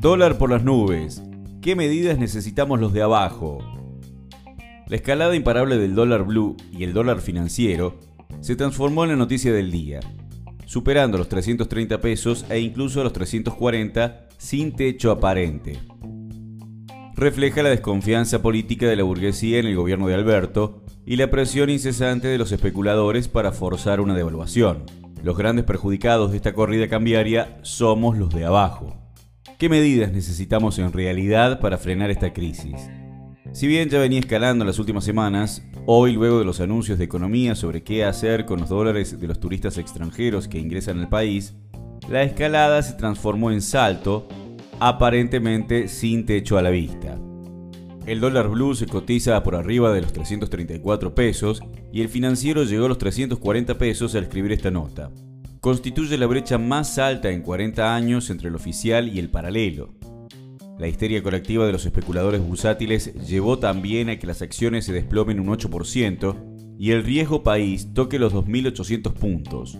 [0.00, 1.22] Dólar por las nubes.
[1.60, 3.58] ¿Qué medidas necesitamos los de abajo?
[4.86, 7.98] La escalada imparable del dólar blue y el dólar financiero
[8.40, 10.00] se transformó en la noticia del día,
[10.64, 15.78] superando los 330 pesos e incluso los 340 sin techo aparente.
[17.14, 21.68] Refleja la desconfianza política de la burguesía en el gobierno de Alberto y la presión
[21.68, 24.84] incesante de los especuladores para forzar una devaluación.
[25.22, 28.96] Los grandes perjudicados de esta corrida cambiaria somos los de abajo.
[29.60, 32.88] ¿Qué medidas necesitamos en realidad para frenar esta crisis?
[33.52, 37.54] Si bien ya venía escalando las últimas semanas, hoy luego de los anuncios de economía
[37.54, 41.56] sobre qué hacer con los dólares de los turistas extranjeros que ingresan al país,
[42.08, 44.28] la escalada se transformó en salto,
[44.78, 47.18] aparentemente sin techo a la vista.
[48.06, 52.86] El dólar blue se cotiza por arriba de los 334 pesos y el financiero llegó
[52.86, 55.10] a los 340 pesos al escribir esta nota
[55.60, 59.94] constituye la brecha más alta en 40 años entre el oficial y el paralelo.
[60.78, 65.38] La histeria colectiva de los especuladores bursátiles llevó también a que las acciones se desplomen
[65.38, 69.78] un 8% y el riesgo país toque los 2.800 puntos.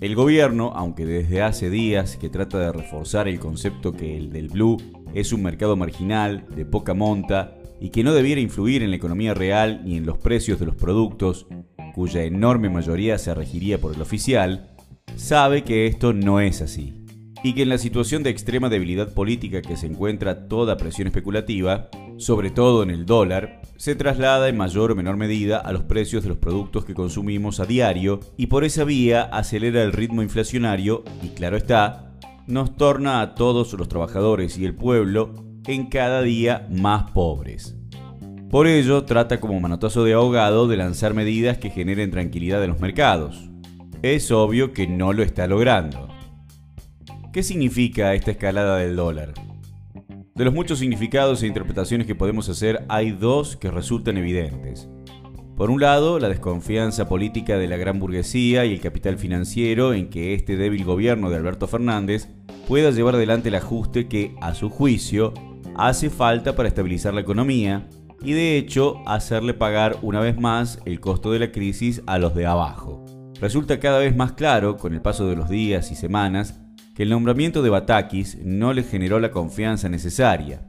[0.00, 4.48] El gobierno, aunque desde hace días que trata de reforzar el concepto que el del
[4.48, 4.76] blue
[5.14, 9.34] es un mercado marginal, de poca monta, y que no debiera influir en la economía
[9.34, 11.46] real ni en los precios de los productos,
[11.94, 14.72] cuya enorme mayoría se regiría por el oficial,
[15.16, 17.02] sabe que esto no es así
[17.42, 21.88] y que en la situación de extrema debilidad política que se encuentra toda presión especulativa,
[22.16, 26.22] sobre todo en el dólar, se traslada en mayor o menor medida a los precios
[26.22, 31.02] de los productos que consumimos a diario y por esa vía acelera el ritmo inflacionario
[31.22, 32.12] y claro está,
[32.46, 35.34] nos torna a todos los trabajadores y el pueblo
[35.66, 37.76] en cada día más pobres.
[38.50, 42.80] Por ello, trata como manotazo de ahogado de lanzar medidas que generen tranquilidad en los
[42.80, 43.51] mercados,
[44.02, 46.08] es obvio que no lo está logrando.
[47.32, 49.32] ¿Qué significa esta escalada del dólar?
[50.34, 54.88] De los muchos significados e interpretaciones que podemos hacer, hay dos que resultan evidentes.
[55.56, 60.10] Por un lado, la desconfianza política de la gran burguesía y el capital financiero en
[60.10, 62.28] que este débil gobierno de Alberto Fernández
[62.66, 65.32] pueda llevar adelante el ajuste que, a su juicio,
[65.76, 67.88] hace falta para estabilizar la economía
[68.20, 72.34] y de hecho hacerle pagar una vez más el costo de la crisis a los
[72.34, 73.04] de abajo.
[73.42, 76.60] Resulta cada vez más claro, con el paso de los días y semanas,
[76.94, 80.62] que el nombramiento de Batakis no le generó la confianza necesaria.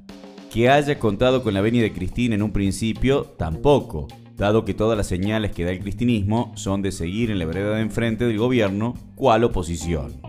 [0.51, 4.07] Que haya contado con la venia de Cristina en un principio, tampoco,
[4.37, 7.75] dado que todas las señales que da el cristinismo son de seguir en la vereda
[7.75, 10.19] de enfrente del gobierno, cual oposición.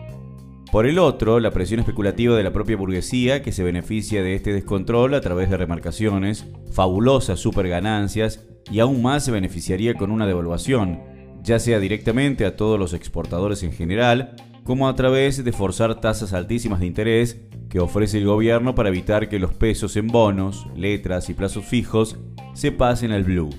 [0.70, 4.52] Por el otro, la presión especulativa de la propia burguesía, que se beneficia de este
[4.52, 11.13] descontrol a través de remarcaciones, fabulosas superganancias, y aún más se beneficiaría con una devaluación,
[11.44, 14.34] ya sea directamente a todos los exportadores en general,
[14.64, 19.28] como a través de forzar tasas altísimas de interés que ofrece el gobierno para evitar
[19.28, 22.16] que los pesos en bonos, letras y plazos fijos
[22.54, 23.50] se pasen al blue.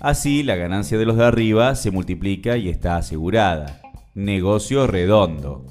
[0.00, 3.80] Así, la ganancia de los de arriba se multiplica y está asegurada.
[4.14, 5.66] Negocio redondo.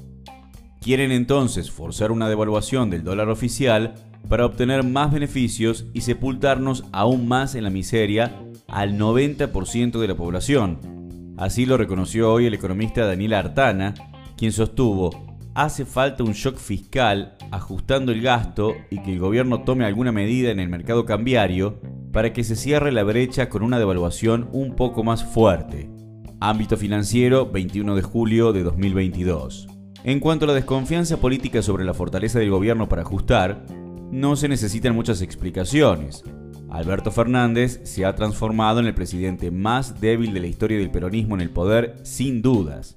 [0.80, 3.94] Quieren entonces forzar una devaluación del dólar oficial
[4.28, 10.14] para obtener más beneficios y sepultarnos aún más en la miseria al 90% de la
[10.14, 11.01] población,
[11.42, 13.94] Así lo reconoció hoy el economista Daniel Artana,
[14.36, 15.10] quien sostuvo,
[15.56, 20.52] hace falta un shock fiscal ajustando el gasto y que el gobierno tome alguna medida
[20.52, 21.80] en el mercado cambiario
[22.12, 25.90] para que se cierre la brecha con una devaluación un poco más fuerte.
[26.38, 29.66] Ámbito financiero, 21 de julio de 2022.
[30.04, 33.66] En cuanto a la desconfianza política sobre la fortaleza del gobierno para ajustar,
[34.12, 36.22] no se necesitan muchas explicaciones.
[36.72, 41.34] Alberto Fernández se ha transformado en el presidente más débil de la historia del peronismo
[41.34, 42.96] en el poder, sin dudas.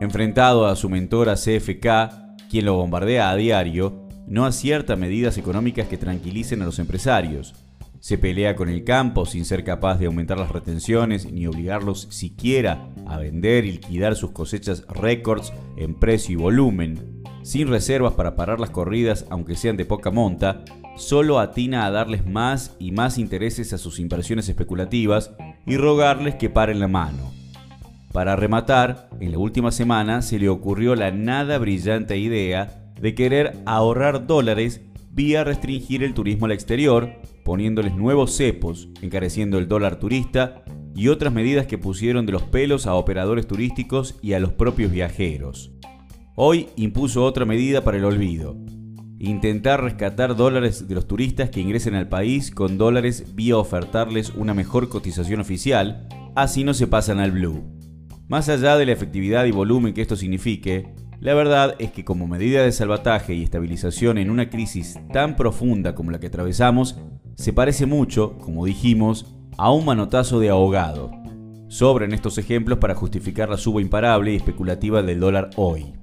[0.00, 5.96] Enfrentado a su mentora CFK, quien lo bombardea a diario, no acierta medidas económicas que
[5.96, 7.54] tranquilicen a los empresarios.
[8.00, 12.88] Se pelea con el campo sin ser capaz de aumentar las retenciones ni obligarlos siquiera
[13.06, 17.22] a vender y liquidar sus cosechas récords en precio y volumen.
[17.44, 20.64] Sin reservas para parar las corridas aunque sean de poca monta,
[20.96, 25.32] solo atina a darles más y más intereses a sus inversiones especulativas
[25.66, 27.32] y rogarles que paren la mano.
[28.12, 33.58] Para rematar, en la última semana se le ocurrió la nada brillante idea de querer
[33.66, 37.10] ahorrar dólares vía restringir el turismo al exterior,
[37.44, 40.64] poniéndoles nuevos cepos, encareciendo el dólar turista
[40.94, 44.92] y otras medidas que pusieron de los pelos a operadores turísticos y a los propios
[44.92, 45.72] viajeros.
[46.36, 48.56] Hoy impuso otra medida para el olvido,
[49.28, 54.54] intentar rescatar dólares de los turistas que ingresen al país con dólares vía ofertarles una
[54.54, 57.62] mejor cotización oficial, así no se pasan al blue.
[58.28, 62.26] Más allá de la efectividad y volumen que esto signifique, La verdad es que como
[62.26, 66.98] medida de salvataje y estabilización en una crisis tan profunda como la que atravesamos,
[67.34, 71.10] se parece mucho, como dijimos, a un manotazo de ahogado.
[71.68, 75.94] Sobran estos ejemplos para justificar la suba imparable y especulativa del dólar hoy.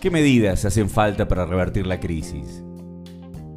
[0.00, 2.64] ¿Qué medidas hacen falta para revertir la crisis?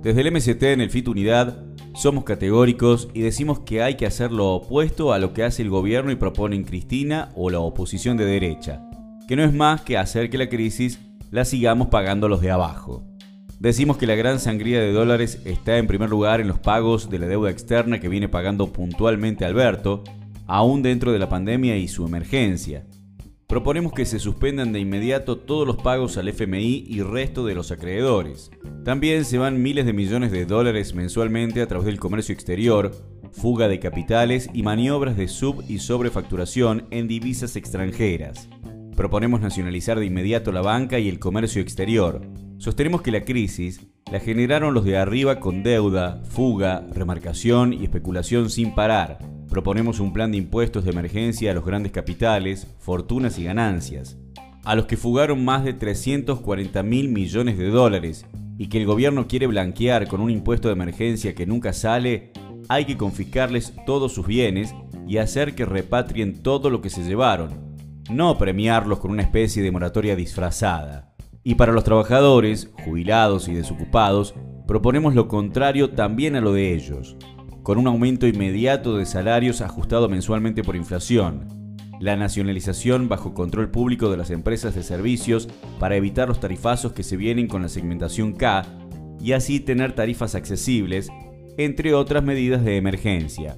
[0.02, 1.64] Desde el MST en el FIT Unidad
[1.96, 5.70] somos categóricos y decimos que hay que hacer lo opuesto a lo que hace el
[5.70, 8.82] gobierno y proponen Cristina o la oposición de derecha,
[9.26, 11.00] que no es más que hacer que la crisis
[11.32, 13.06] la sigamos pagando los de abajo.
[13.62, 17.20] Decimos que la gran sangría de dólares está en primer lugar en los pagos de
[17.20, 20.04] la deuda externa que viene pagando puntualmente Alberto,
[20.46, 22.86] aún dentro de la pandemia y su emergencia.
[23.48, 27.72] Proponemos que se suspendan de inmediato todos los pagos al FMI y resto de los
[27.72, 28.52] acreedores.
[28.84, 32.92] También se van miles de millones de dólares mensualmente a través del comercio exterior,
[33.32, 38.50] fuga de capitales y maniobras de sub y sobrefacturación en divisas extranjeras.
[38.96, 42.22] Proponemos nacionalizar de inmediato la banca y el comercio exterior.
[42.58, 43.82] Sostenemos que la crisis
[44.12, 49.18] la generaron los de arriba con deuda, fuga, remarcación y especulación sin parar.
[49.54, 54.18] Proponemos un plan de impuestos de emergencia a los grandes capitales, fortunas y ganancias,
[54.64, 58.26] a los que fugaron más de 340 mil millones de dólares
[58.58, 62.32] y que el gobierno quiere blanquear con un impuesto de emergencia que nunca sale,
[62.68, 64.74] hay que confiscarles todos sus bienes
[65.08, 67.76] y hacer que repatrien todo lo que se llevaron,
[68.10, 71.14] no premiarlos con una especie de moratoria disfrazada.
[71.44, 74.34] Y para los trabajadores, jubilados y desocupados,
[74.66, 77.18] proponemos lo contrario también a lo de ellos,
[77.64, 81.48] con un aumento inmediato de salarios ajustado mensualmente por inflación,
[82.02, 85.48] la nacionalización bajo control público de las empresas de servicios
[85.80, 88.66] para evitar los tarifazos que se vienen con la segmentación K
[89.22, 91.10] y así tener tarifas accesibles,
[91.58, 93.58] entre otras medidas de emergencia.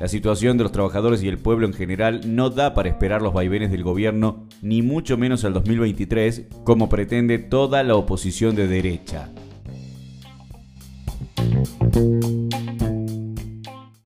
[0.00, 3.32] La situación de los trabajadores y el pueblo en general no da para esperar los
[3.32, 9.30] vaivenes del gobierno, ni mucho menos al 2023, como pretende toda la oposición de derecha.